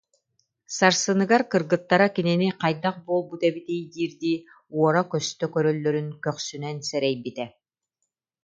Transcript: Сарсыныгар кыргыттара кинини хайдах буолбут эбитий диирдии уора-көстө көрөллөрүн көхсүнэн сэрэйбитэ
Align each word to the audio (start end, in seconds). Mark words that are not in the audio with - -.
Сарсыныгар 0.77 1.43
кыргыттара 1.51 2.07
кинини 2.15 2.49
хайдах 2.61 2.95
буолбут 3.05 3.41
эбитий 3.49 3.81
диирдии 3.93 4.37
уора-көстө 4.75 5.45
көрөллөрүн 5.53 6.07
көхсүнэн 6.25 6.77
сэрэйбитэ 6.87 7.45